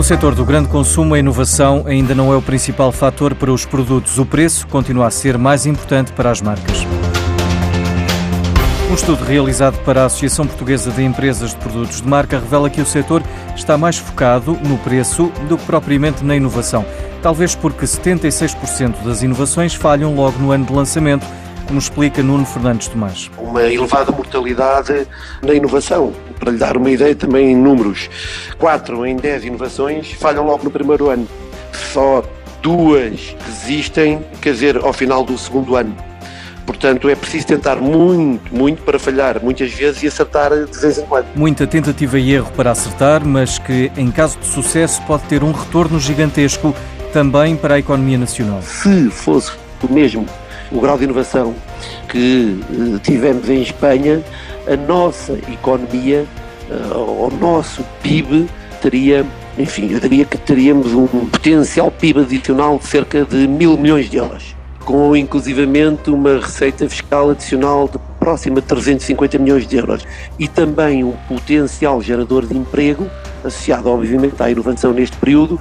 No 0.00 0.04
setor 0.04 0.34
do 0.34 0.46
grande 0.46 0.66
consumo, 0.66 1.12
a 1.12 1.18
inovação 1.18 1.84
ainda 1.86 2.14
não 2.14 2.32
é 2.32 2.36
o 2.36 2.40
principal 2.40 2.90
fator 2.90 3.34
para 3.34 3.52
os 3.52 3.66
produtos. 3.66 4.18
O 4.18 4.24
preço 4.24 4.66
continua 4.66 5.08
a 5.08 5.10
ser 5.10 5.36
mais 5.36 5.66
importante 5.66 6.10
para 6.12 6.30
as 6.30 6.40
marcas. 6.40 6.86
Um 8.90 8.94
estudo 8.94 9.22
realizado 9.22 9.76
para 9.84 10.00
a 10.00 10.06
Associação 10.06 10.46
Portuguesa 10.46 10.90
de 10.90 11.04
Empresas 11.04 11.50
de 11.50 11.56
Produtos 11.56 12.00
de 12.00 12.08
Marca 12.08 12.38
revela 12.38 12.70
que 12.70 12.80
o 12.80 12.86
setor 12.86 13.22
está 13.54 13.76
mais 13.76 13.98
focado 13.98 14.58
no 14.66 14.78
preço 14.78 15.30
do 15.50 15.58
que 15.58 15.66
propriamente 15.66 16.24
na 16.24 16.34
inovação. 16.34 16.82
Talvez 17.20 17.54
porque 17.54 17.84
76% 17.84 19.04
das 19.04 19.22
inovações 19.22 19.74
falham 19.74 20.14
logo 20.14 20.38
no 20.38 20.50
ano 20.50 20.64
de 20.64 20.72
lançamento, 20.72 21.26
como 21.70 21.78
explica 21.78 22.20
Nuno 22.20 22.44
Fernandes 22.44 22.88
Tomás. 22.88 23.30
Uma 23.38 23.62
elevada 23.62 24.10
mortalidade 24.10 25.06
na 25.40 25.54
inovação. 25.54 26.12
Para 26.36 26.50
lhe 26.50 26.58
dar 26.58 26.76
uma 26.76 26.90
ideia 26.90 27.14
também 27.14 27.52
em 27.52 27.56
números, 27.56 28.10
4 28.58 29.06
em 29.06 29.14
10 29.14 29.44
inovações 29.44 30.10
falham 30.14 30.44
logo 30.44 30.64
no 30.64 30.70
primeiro 30.70 31.08
ano. 31.08 31.28
Só 31.92 32.24
duas 32.60 33.36
resistem, 33.46 34.20
quer 34.42 34.52
dizer, 34.52 34.78
ao 34.78 34.92
final 34.92 35.22
do 35.22 35.38
segundo 35.38 35.76
ano. 35.76 35.94
Portanto, 36.66 37.08
é 37.08 37.14
preciso 37.14 37.46
tentar 37.46 37.76
muito, 37.76 38.52
muito 38.52 38.82
para 38.82 38.98
falhar, 38.98 39.40
muitas 39.40 39.72
vezes, 39.72 40.02
e 40.02 40.08
acertar 40.08 40.50
de 40.50 40.76
vez 40.76 40.98
em 40.98 41.06
quando. 41.06 41.26
Muita 41.36 41.68
tentativa 41.68 42.18
e 42.18 42.32
erro 42.32 42.50
para 42.56 42.72
acertar, 42.72 43.24
mas 43.24 43.60
que, 43.60 43.92
em 43.96 44.10
caso 44.10 44.38
de 44.40 44.46
sucesso, 44.46 45.00
pode 45.02 45.22
ter 45.24 45.44
um 45.44 45.52
retorno 45.52 46.00
gigantesco 46.00 46.74
também 47.12 47.54
para 47.54 47.74
a 47.74 47.78
economia 47.78 48.18
nacional. 48.18 48.60
Se 48.62 49.08
fosse 49.08 49.52
o 49.88 49.92
mesmo 49.92 50.26
o 50.70 50.80
grau 50.80 50.96
de 50.96 51.04
inovação 51.04 51.54
que 52.08 52.60
eh, 52.70 52.98
tivemos 53.02 53.48
em 53.48 53.62
Espanha, 53.62 54.22
a 54.66 54.76
nossa 54.76 55.32
economia, 55.52 56.26
eh, 56.70 56.94
o 56.94 57.30
nosso 57.40 57.84
PIB 58.02 58.48
teria, 58.80 59.26
enfim, 59.58 59.92
eu 59.92 60.00
diria 60.00 60.24
que 60.24 60.38
teríamos 60.38 60.92
um 60.92 61.06
potencial 61.06 61.90
PIB 61.90 62.20
adicional 62.20 62.78
de 62.78 62.86
cerca 62.86 63.24
de 63.24 63.48
mil 63.48 63.76
milhões 63.76 64.08
de 64.08 64.16
euros, 64.16 64.54
com 64.84 65.14
inclusivamente 65.16 66.10
uma 66.10 66.38
receita 66.38 66.88
fiscal 66.88 67.30
adicional 67.30 67.88
de 67.88 67.98
próxima 68.18 68.60
de 68.60 68.66
350 68.66 69.38
milhões 69.38 69.66
de 69.66 69.76
euros 69.76 70.06
e 70.38 70.46
também 70.46 71.02
um 71.02 71.12
potencial 71.26 72.02
gerador 72.02 72.46
de 72.46 72.56
emprego 72.56 73.08
associado 73.42 73.88
obviamente 73.88 74.40
à 74.42 74.50
inovação 74.50 74.92
neste 74.92 75.16
período 75.16 75.58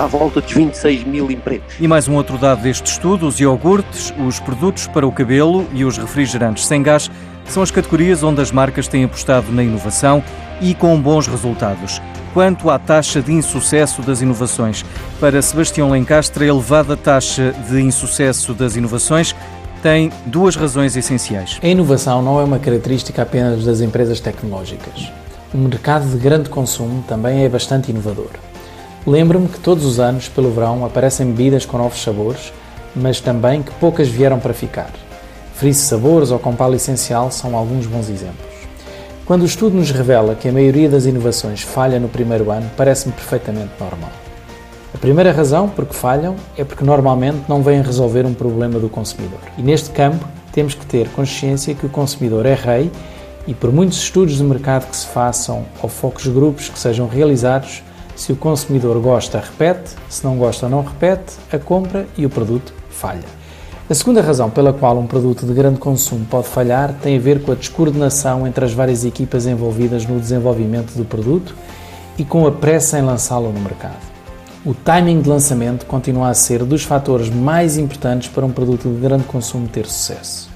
à 0.00 0.06
volta 0.06 0.40
de 0.40 0.54
26 0.54 1.04
mil 1.04 1.30
empregos. 1.30 1.74
E 1.78 1.86
mais 1.86 2.08
um 2.08 2.14
outro 2.14 2.38
dado 2.38 2.62
deste 2.62 2.86
estudo: 2.86 3.26
os 3.26 3.38
iogurtes, 3.38 4.14
os 4.26 4.40
produtos 4.40 4.86
para 4.86 5.06
o 5.06 5.12
cabelo 5.12 5.66
e 5.74 5.84
os 5.84 5.98
refrigerantes 5.98 6.66
sem 6.66 6.82
gás 6.82 7.10
são 7.44 7.62
as 7.62 7.70
categorias 7.70 8.22
onde 8.22 8.40
as 8.40 8.50
marcas 8.50 8.88
têm 8.88 9.04
apostado 9.04 9.52
na 9.52 9.62
inovação 9.62 10.24
e 10.60 10.74
com 10.74 10.98
bons 10.98 11.26
resultados. 11.26 12.00
Quanto 12.32 12.70
à 12.70 12.78
taxa 12.78 13.20
de 13.20 13.32
insucesso 13.32 14.00
das 14.02 14.22
inovações, 14.22 14.84
para 15.18 15.42
Sebastião 15.42 15.90
Lencastre, 15.90 16.44
a 16.44 16.48
elevada 16.48 16.96
taxa 16.96 17.52
de 17.68 17.80
insucesso 17.80 18.54
das 18.54 18.76
inovações 18.76 19.34
tem 19.82 20.10
duas 20.26 20.56
razões 20.56 20.96
essenciais. 20.96 21.58
A 21.62 21.66
inovação 21.66 22.22
não 22.22 22.40
é 22.40 22.44
uma 22.44 22.58
característica 22.58 23.22
apenas 23.22 23.64
das 23.64 23.80
empresas 23.80 24.20
tecnológicas. 24.20 25.10
O 25.52 25.58
mercado 25.58 26.08
de 26.08 26.16
grande 26.18 26.48
consumo 26.48 27.02
também 27.08 27.44
é 27.44 27.48
bastante 27.48 27.90
inovador. 27.90 28.30
Lembro-me 29.06 29.48
que 29.48 29.58
todos 29.58 29.84
os 29.84 29.98
anos, 29.98 30.28
pelo 30.28 30.50
verão, 30.50 30.84
aparecem 30.84 31.26
bebidas 31.26 31.64
com 31.64 31.78
novos 31.78 32.02
sabores, 32.02 32.52
mas 32.94 33.20
também 33.20 33.62
que 33.62 33.72
poucas 33.72 34.08
vieram 34.08 34.38
para 34.38 34.52
ficar. 34.52 34.90
Frise 35.54 35.80
Sabores 35.80 36.30
ou 36.30 36.38
Compal 36.38 36.74
Essencial 36.74 37.30
são 37.30 37.56
alguns 37.56 37.86
bons 37.86 38.08
exemplos. 38.08 38.50
Quando 39.24 39.42
o 39.42 39.46
estudo 39.46 39.76
nos 39.76 39.90
revela 39.90 40.34
que 40.34 40.48
a 40.48 40.52
maioria 40.52 40.88
das 40.88 41.06
inovações 41.06 41.62
falha 41.62 42.00
no 42.00 42.08
primeiro 42.08 42.50
ano, 42.50 42.68
parece-me 42.76 43.12
perfeitamente 43.14 43.70
normal. 43.78 44.10
A 44.92 44.98
primeira 44.98 45.30
razão 45.32 45.68
por 45.68 45.86
que 45.86 45.94
falham 45.94 46.34
é 46.56 46.64
porque 46.64 46.84
normalmente 46.84 47.44
não 47.48 47.62
vêm 47.62 47.80
resolver 47.80 48.26
um 48.26 48.34
problema 48.34 48.80
do 48.80 48.88
consumidor. 48.88 49.38
E 49.56 49.62
neste 49.62 49.90
campo 49.90 50.26
temos 50.52 50.74
que 50.74 50.84
ter 50.84 51.08
consciência 51.10 51.74
que 51.74 51.86
o 51.86 51.88
consumidor 51.88 52.44
é 52.44 52.54
rei 52.54 52.90
e 53.46 53.54
por 53.54 53.72
muitos 53.72 53.98
estudos 53.98 54.36
de 54.36 54.42
mercado 54.42 54.90
que 54.90 54.96
se 54.96 55.06
façam 55.06 55.64
ou 55.80 55.88
focos 55.88 56.26
grupos 56.26 56.68
que 56.68 56.78
sejam 56.78 57.06
realizados, 57.06 57.82
se 58.20 58.32
o 58.32 58.36
consumidor 58.36 59.00
gosta, 59.00 59.38
repete, 59.38 59.92
se 60.10 60.22
não 60.22 60.36
gosta, 60.36 60.68
não 60.68 60.84
repete, 60.84 61.36
a 61.50 61.58
compra 61.58 62.06
e 62.18 62.26
o 62.26 62.28
produto 62.28 62.70
falha. 62.90 63.24
A 63.88 63.94
segunda 63.94 64.20
razão 64.20 64.50
pela 64.50 64.74
qual 64.74 64.98
um 64.98 65.06
produto 65.06 65.46
de 65.46 65.54
grande 65.54 65.78
consumo 65.78 66.26
pode 66.26 66.46
falhar 66.46 66.94
tem 67.00 67.16
a 67.16 67.18
ver 67.18 67.40
com 67.40 67.50
a 67.50 67.54
descoordenação 67.54 68.46
entre 68.46 68.62
as 68.62 68.74
várias 68.74 69.06
equipas 69.06 69.46
envolvidas 69.46 70.04
no 70.04 70.20
desenvolvimento 70.20 70.92
do 70.92 71.04
produto 71.06 71.56
e 72.18 72.22
com 72.22 72.46
a 72.46 72.52
pressa 72.52 72.98
em 72.98 73.02
lançá-lo 73.02 73.50
no 73.50 73.60
mercado. 73.60 73.96
O 74.66 74.74
timing 74.74 75.22
de 75.22 75.28
lançamento 75.30 75.86
continua 75.86 76.28
a 76.28 76.34
ser 76.34 76.62
dos 76.62 76.82
fatores 76.82 77.30
mais 77.30 77.78
importantes 77.78 78.28
para 78.28 78.44
um 78.44 78.52
produto 78.52 78.86
de 78.90 79.00
grande 79.00 79.24
consumo 79.24 79.66
ter 79.66 79.86
sucesso. 79.86 80.50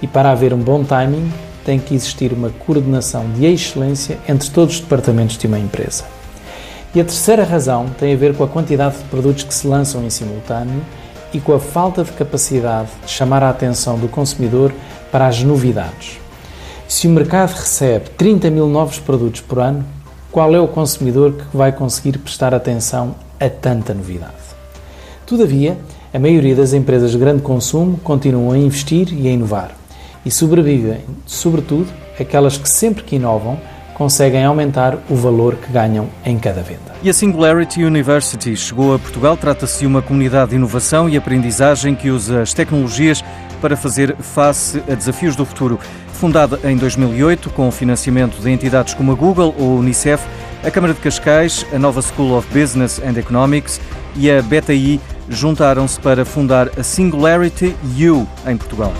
E 0.00 0.06
para 0.06 0.30
haver 0.30 0.54
um 0.54 0.58
bom 0.58 0.82
timing, 0.82 1.30
tem 1.66 1.78
que 1.78 1.94
existir 1.94 2.32
uma 2.32 2.48
coordenação 2.48 3.30
de 3.32 3.44
excelência 3.44 4.18
entre 4.26 4.48
todos 4.48 4.76
os 4.76 4.80
departamentos 4.80 5.36
de 5.36 5.46
uma 5.46 5.58
empresa. 5.58 6.13
E 6.94 7.00
a 7.00 7.04
terceira 7.04 7.42
razão 7.42 7.86
tem 7.98 8.14
a 8.14 8.16
ver 8.16 8.36
com 8.36 8.44
a 8.44 8.48
quantidade 8.48 8.98
de 8.98 9.04
produtos 9.04 9.42
que 9.42 9.52
se 9.52 9.66
lançam 9.66 10.04
em 10.04 10.10
simultâneo 10.10 10.80
e 11.32 11.40
com 11.40 11.52
a 11.52 11.58
falta 11.58 12.04
de 12.04 12.12
capacidade 12.12 12.88
de 13.04 13.10
chamar 13.10 13.42
a 13.42 13.50
atenção 13.50 13.98
do 13.98 14.06
consumidor 14.06 14.72
para 15.10 15.26
as 15.26 15.42
novidades. 15.42 16.20
Se 16.86 17.08
o 17.08 17.10
mercado 17.10 17.50
recebe 17.50 18.10
30 18.10 18.48
mil 18.50 18.68
novos 18.68 19.00
produtos 19.00 19.40
por 19.40 19.58
ano, 19.58 19.84
qual 20.30 20.54
é 20.54 20.60
o 20.60 20.68
consumidor 20.68 21.32
que 21.32 21.56
vai 21.56 21.72
conseguir 21.72 22.18
prestar 22.18 22.54
atenção 22.54 23.16
a 23.40 23.48
tanta 23.48 23.92
novidade? 23.92 24.32
Todavia, 25.26 25.76
a 26.12 26.18
maioria 26.20 26.54
das 26.54 26.72
empresas 26.72 27.10
de 27.10 27.18
grande 27.18 27.42
consumo 27.42 27.98
continuam 28.04 28.52
a 28.52 28.58
investir 28.58 29.12
e 29.12 29.26
a 29.26 29.32
inovar 29.32 29.72
e 30.24 30.30
sobrevivem, 30.30 31.00
sobretudo, 31.26 31.88
aquelas 32.18 32.56
que 32.56 32.68
sempre 32.68 33.02
que 33.02 33.16
inovam 33.16 33.58
conseguem 33.94 34.44
aumentar 34.44 34.98
o 35.08 35.14
valor 35.14 35.56
que 35.56 35.72
ganham 35.72 36.08
em 36.24 36.38
cada 36.38 36.62
venda. 36.62 36.94
E 37.02 37.08
a 37.08 37.14
Singularity 37.14 37.84
University 37.84 38.56
chegou 38.56 38.94
a 38.94 38.98
Portugal. 38.98 39.36
Trata-se 39.36 39.80
de 39.80 39.86
uma 39.86 40.02
comunidade 40.02 40.50
de 40.50 40.56
inovação 40.56 41.08
e 41.08 41.16
aprendizagem 41.16 41.94
que 41.94 42.10
usa 42.10 42.42
as 42.42 42.52
tecnologias 42.52 43.24
para 43.60 43.76
fazer 43.76 44.14
face 44.16 44.82
a 44.90 44.94
desafios 44.94 45.36
do 45.36 45.46
futuro. 45.46 45.78
Fundada 46.12 46.58
em 46.64 46.76
2008 46.76 47.50
com 47.50 47.68
o 47.68 47.72
financiamento 47.72 48.40
de 48.40 48.50
entidades 48.50 48.94
como 48.94 49.12
a 49.12 49.14
Google 49.14 49.54
ou 49.58 49.76
a 49.76 49.80
Unicef, 49.80 50.24
a 50.62 50.70
Câmara 50.70 50.94
de 50.94 51.00
Cascais, 51.00 51.66
a 51.72 51.78
Nova 51.78 52.02
School 52.02 52.36
of 52.36 52.48
Business 52.48 53.00
and 53.00 53.18
Economics 53.18 53.80
e 54.16 54.30
a 54.30 54.42
BTI 54.42 55.00
juntaram-se 55.28 55.98
para 56.00 56.24
fundar 56.24 56.68
a 56.78 56.82
Singularity 56.82 57.74
U 57.98 58.26
em 58.46 58.56
Portugal. 58.56 58.92